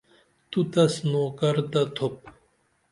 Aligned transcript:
تو 0.49 0.59
تس 0.71 0.93
نوکر 1.11 1.55
تہ 1.71 1.81
تُھوپ 1.95 2.15